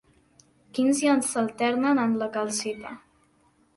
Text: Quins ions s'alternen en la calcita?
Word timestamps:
Quins 0.77 1.01
ions 1.03 1.29
s'alternen 1.33 2.01
en 2.05 2.17
la 2.23 2.31
calcita? 2.39 2.99